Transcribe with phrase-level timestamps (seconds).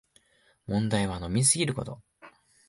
[0.67, 2.01] 問題は飲みすぎること